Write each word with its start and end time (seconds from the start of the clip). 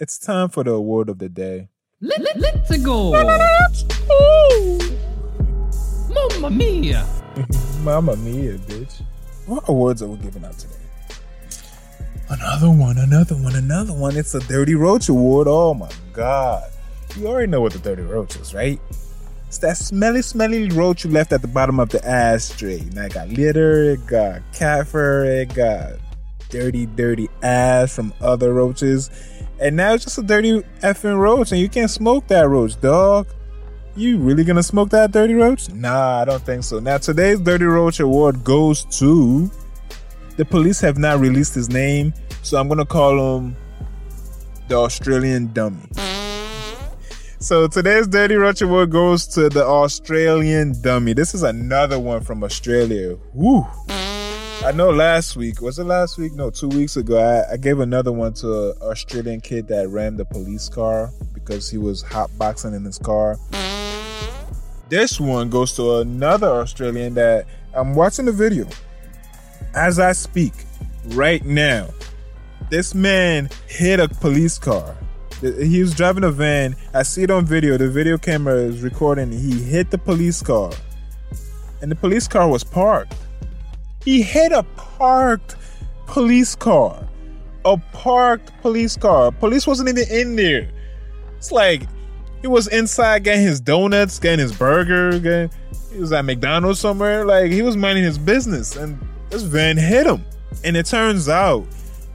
It's 0.00 0.18
time 0.18 0.48
for 0.48 0.64
the 0.64 0.72
award 0.72 1.08
of 1.08 1.20
the 1.20 1.28
day. 1.28 1.68
Let, 2.00 2.20
let, 2.20 2.36
let's 2.40 2.76
go. 2.78 3.12
Mamma 6.12 6.50
mia. 6.50 7.06
Mamma 7.82 8.16
mia, 8.16 8.58
bitch. 8.58 9.02
What 9.46 9.62
awards 9.68 10.02
are 10.02 10.08
we 10.08 10.16
giving 10.16 10.44
out 10.44 10.58
today? 10.58 10.74
Another 12.28 12.70
one, 12.70 12.98
another 12.98 13.36
one, 13.36 13.54
another 13.54 13.92
one. 13.92 14.16
It's 14.16 14.34
a 14.34 14.40
Dirty 14.40 14.74
Roach 14.74 15.08
Award. 15.08 15.46
Oh 15.48 15.74
my 15.74 15.90
god. 16.12 16.68
You 17.16 17.28
already 17.28 17.46
know 17.46 17.60
what 17.60 17.72
the 17.74 17.78
Dirty 17.78 18.02
Roach 18.02 18.34
is, 18.34 18.52
right? 18.52 18.80
It's 19.46 19.58
that 19.58 19.76
smelly, 19.76 20.22
smelly 20.22 20.70
roach 20.70 21.04
you 21.04 21.10
left 21.10 21.32
at 21.32 21.40
the 21.40 21.46
bottom 21.46 21.78
of 21.78 21.90
the 21.90 22.04
ashtray. 22.04 22.80
Now 22.94 23.04
it 23.04 23.14
got 23.14 23.28
litter, 23.28 23.90
it 23.90 24.04
got 24.08 24.42
cat 24.52 24.88
fur, 24.88 25.24
it 25.24 25.54
got 25.54 26.00
dirty, 26.48 26.86
dirty 26.86 27.28
ass 27.42 27.94
from 27.94 28.12
other 28.20 28.54
roaches. 28.54 29.10
And 29.64 29.76
now 29.76 29.94
it's 29.94 30.04
just 30.04 30.18
a 30.18 30.22
dirty 30.22 30.62
effing 30.82 31.18
roach, 31.18 31.50
and 31.50 31.58
you 31.58 31.70
can't 31.70 31.90
smoke 31.90 32.26
that 32.26 32.46
roach, 32.46 32.78
dog. 32.82 33.26
You 33.96 34.18
really 34.18 34.44
gonna 34.44 34.62
smoke 34.62 34.90
that 34.90 35.10
dirty 35.10 35.32
roach? 35.32 35.70
Nah, 35.72 36.20
I 36.20 36.24
don't 36.26 36.42
think 36.42 36.64
so. 36.64 36.80
Now 36.80 36.98
today's 36.98 37.40
Dirty 37.40 37.64
Roach 37.64 37.98
Award 37.98 38.44
goes 38.44 38.84
to 38.98 39.50
the 40.36 40.44
police 40.44 40.80
have 40.82 40.98
not 40.98 41.18
released 41.18 41.54
his 41.54 41.70
name, 41.70 42.12
so 42.42 42.58
I'm 42.58 42.68
gonna 42.68 42.84
call 42.84 43.38
him 43.38 43.56
the 44.68 44.74
Australian 44.74 45.50
dummy. 45.54 45.88
So 47.38 47.66
today's 47.66 48.06
Dirty 48.06 48.34
Roach 48.34 48.60
Award 48.60 48.90
goes 48.90 49.26
to 49.28 49.48
the 49.48 49.64
Australian 49.64 50.78
dummy. 50.82 51.14
This 51.14 51.34
is 51.34 51.42
another 51.42 51.98
one 51.98 52.20
from 52.20 52.44
Australia. 52.44 53.16
Woo! 53.32 53.66
I 54.62 54.72
know 54.72 54.90
last 54.90 55.36
week, 55.36 55.60
was 55.60 55.78
it 55.78 55.84
last 55.84 56.16
week? 56.16 56.32
No, 56.34 56.50
two 56.50 56.68
weeks 56.68 56.96
ago, 56.96 57.18
I, 57.18 57.54
I 57.54 57.56
gave 57.56 57.80
another 57.80 58.12
one 58.12 58.32
to 58.34 58.70
an 58.70 58.74
Australian 58.82 59.40
kid 59.40 59.68
that 59.68 59.88
ran 59.88 60.16
the 60.16 60.24
police 60.24 60.68
car 60.68 61.10
because 61.32 61.68
he 61.68 61.76
was 61.76 62.02
hotboxing 62.04 62.74
in 62.74 62.84
his 62.84 62.98
car. 62.98 63.36
This 64.88 65.20
one 65.20 65.50
goes 65.50 65.74
to 65.76 65.98
another 65.98 66.46
Australian 66.46 67.14
that 67.14 67.46
I'm 67.74 67.94
watching 67.94 68.24
the 68.24 68.32
video 68.32 68.66
as 69.74 69.98
I 69.98 70.12
speak 70.12 70.52
right 71.08 71.44
now. 71.44 71.88
This 72.70 72.94
man 72.94 73.50
hit 73.66 74.00
a 74.00 74.08
police 74.08 74.58
car. 74.58 74.96
He 75.40 75.80
was 75.80 75.94
driving 75.94 76.24
a 76.24 76.30
van. 76.30 76.74
I 76.94 77.02
see 77.02 77.24
it 77.24 77.30
on 77.30 77.44
video. 77.44 77.76
The 77.76 77.90
video 77.90 78.16
camera 78.16 78.54
is 78.56 78.80
recording. 78.80 79.30
He 79.30 79.62
hit 79.62 79.90
the 79.90 79.98
police 79.98 80.40
car, 80.40 80.72
and 81.82 81.90
the 81.90 81.96
police 81.96 82.26
car 82.26 82.48
was 82.48 82.64
parked. 82.64 83.14
He 84.04 84.22
hit 84.22 84.52
a 84.52 84.62
parked 84.76 85.56
police 86.06 86.54
car. 86.54 87.08
A 87.64 87.78
parked 87.92 88.52
police 88.60 88.96
car. 88.96 89.32
Police 89.32 89.66
wasn't 89.66 89.88
even 89.88 90.04
in 90.10 90.36
there. 90.36 90.70
It's 91.38 91.50
like 91.50 91.82
he 92.42 92.46
was 92.46 92.66
inside 92.68 93.24
getting 93.24 93.42
his 93.42 93.60
donuts, 93.60 94.18
getting 94.18 94.40
his 94.40 94.52
burger. 94.52 95.18
Getting, 95.18 95.50
he 95.90 95.98
was 95.98 96.12
at 96.12 96.26
McDonald's 96.26 96.78
somewhere. 96.78 97.24
Like 97.24 97.50
he 97.50 97.62
was 97.62 97.76
minding 97.76 98.04
his 98.04 98.18
business, 98.18 98.76
and 98.76 98.98
this 99.30 99.42
van 99.42 99.78
hit 99.78 100.06
him. 100.06 100.24
And 100.62 100.76
it 100.76 100.84
turns 100.86 101.28
out 101.28 101.66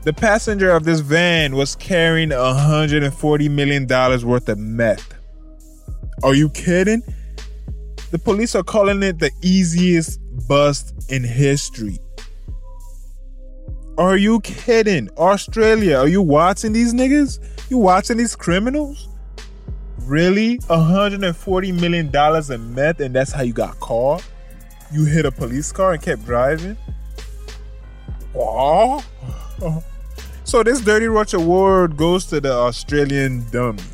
the 0.02 0.12
passenger 0.12 0.70
of 0.70 0.84
this 0.84 1.00
van 1.00 1.56
was 1.56 1.74
carrying 1.74 2.30
140 2.30 3.48
million 3.48 3.86
dollars 3.86 4.24
worth 4.24 4.48
of 4.48 4.58
meth. 4.58 5.14
Are 6.22 6.34
you 6.34 6.48
kidding? 6.50 7.02
The 8.10 8.18
police 8.18 8.54
are 8.54 8.62
calling 8.62 9.02
it 9.02 9.18
the 9.18 9.30
easiest 9.42 10.20
bust 10.48 10.94
in 11.10 11.24
history. 11.24 11.98
Are 13.98 14.16
you 14.16 14.40
kidding? 14.40 15.10
Australia, 15.18 15.98
are 15.98 16.08
you 16.08 16.22
watching 16.22 16.72
these 16.72 16.94
niggas? 16.94 17.38
You 17.68 17.78
watching 17.78 18.16
these 18.16 18.34
criminals? 18.34 19.08
Really? 19.98 20.56
140 20.66 21.72
million 21.72 22.10
dollars 22.10 22.50
in 22.50 22.74
meth 22.74 23.00
and 23.00 23.14
that's 23.14 23.32
how 23.32 23.42
you 23.42 23.52
got 23.52 23.78
caught? 23.80 24.26
You 24.90 25.04
hit 25.04 25.26
a 25.26 25.30
police 25.30 25.70
car 25.70 25.92
and 25.92 26.02
kept 26.02 26.24
driving? 26.24 26.76
What? 28.32 29.06
So 30.50 30.64
this 30.64 30.80
Dirty 30.80 31.06
Roach 31.06 31.32
Award 31.32 31.96
goes 31.96 32.26
to 32.26 32.40
the 32.40 32.52
Australian 32.52 33.48
dummy. 33.52 33.84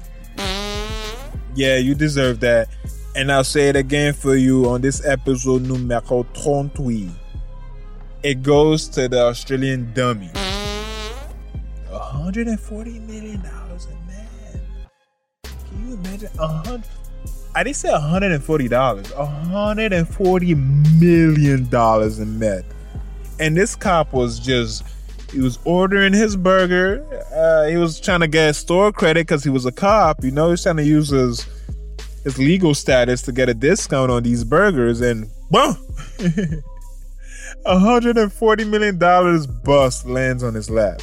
Yeah, 1.55 1.77
you 1.77 1.95
deserve 1.95 2.41
that. 2.41 2.69
And 3.17 3.33
I'll 3.33 3.45
say 3.45 3.71
it 3.71 3.77
again 3.77 4.13
for 4.13 4.37
you 4.37 4.69
on 4.69 4.83
this 4.83 5.03
episode 5.07 5.63
numero 5.63 6.27
38. 6.35 7.09
It 8.23 8.43
goes 8.43 8.89
to 8.89 9.09
the 9.09 9.23
Australian 9.23 9.95
dummy. 9.95 10.29
140 11.89 12.99
million 13.01 13.41
dollars 13.41 13.87
in 13.87 14.07
meth. 14.07 14.61
Can 15.45 15.89
you 15.89 15.95
imagine? 15.95 16.29
A 16.39 16.47
hundred. 16.47 16.91
I 17.55 17.65
didn't 17.65 17.77
say 17.77 17.91
140 17.91 18.69
dollars. 18.69 19.11
140 19.15 20.55
million 20.55 21.71
dollars 21.71 22.19
in 22.19 22.39
meth. 22.39 22.67
And 23.41 23.57
this 23.57 23.75
cop 23.75 24.13
was 24.13 24.39
just 24.39 24.85
he 25.33 25.41
was 25.41 25.59
ordering 25.65 26.13
his 26.13 26.37
burger. 26.37 27.03
Uh, 27.35 27.67
he 27.67 27.79
was 27.79 27.99
trying 27.99 28.21
to 28.21 28.29
get 28.29 28.57
store 28.57 28.93
credit 28.93 29.27
because 29.27 29.43
he 29.43 29.49
was 29.49 29.65
a 29.65 29.73
cop. 29.73 30.23
You 30.23 30.33
know, 30.33 30.51
he's 30.51 30.63
trying 30.63 30.77
to 30.77 30.85
use 30.85 31.09
his 31.09 31.47
his 32.27 32.39
legal 32.39 32.75
status 32.75 33.23
to 33.23 33.31
get 33.31 33.49
a 33.49 33.55
discount 33.55 34.11
on 34.11 34.25
these 34.25 34.43
burgers, 34.43 35.01
and 35.01 35.31
boom, 35.49 35.77
hundred 37.65 38.19
and 38.19 38.33
forty 38.33 38.65
million 38.65 38.99
dollars 38.99 39.47
bust 39.47 40.07
lands 40.07 40.43
on 40.43 40.53
his 40.53 40.69
lap. 40.69 41.01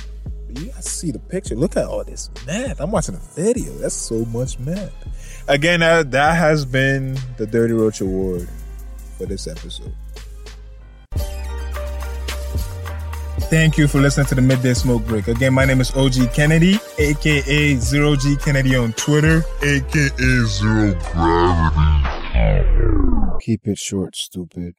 You 0.49 0.65
gotta 0.65 0.81
see 0.81 1.11
the 1.11 1.19
picture. 1.19 1.55
Look 1.55 1.77
at 1.77 1.85
all 1.85 2.03
this 2.03 2.29
math. 2.45 2.81
I'm 2.81 2.91
watching 2.91 3.15
a 3.15 3.19
video. 3.35 3.71
That's 3.75 3.95
so 3.95 4.25
much 4.25 4.59
math. 4.59 4.91
Again, 5.47 5.79
that 5.79 6.35
has 6.35 6.65
been 6.65 7.17
the 7.37 7.47
Dirty 7.47 7.73
Roach 7.73 8.01
Award 8.01 8.49
for 9.17 9.25
this 9.25 9.47
episode. 9.47 9.95
Thank 13.53 13.77
you 13.77 13.87
for 13.87 14.01
listening 14.01 14.25
to 14.25 14.33
the 14.33 14.41
Midday 14.41 14.73
Smoke 14.73 15.05
Break. 15.05 15.27
Again, 15.27 15.53
my 15.53 15.63
name 15.63 15.79
is 15.79 15.95
OG 15.95 16.33
Kennedy, 16.33 16.79
aka 16.97 17.75
Zero 17.75 18.15
G 18.15 18.35
Kennedy 18.35 18.75
on 18.75 18.93
Twitter, 18.93 19.43
aka 19.61 20.45
Zero 20.47 20.99
Gravity. 21.11 21.77
Keep 23.41 23.67
it 23.67 23.77
short, 23.77 24.15
stupid. 24.15 24.73